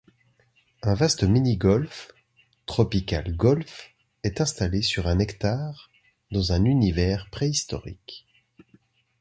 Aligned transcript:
Un 0.81 0.95
vaste 0.95 1.21
mini-golf, 1.25 2.11
Tropical 2.65 3.35
Golf, 3.35 3.91
est 4.23 4.41
installé 4.41 4.81
sur 4.81 5.05
un 5.05 5.19
hectare, 5.19 5.91
dans 6.31 6.53
un 6.53 6.65
univers 6.65 7.29
préhistorique. 7.29 8.25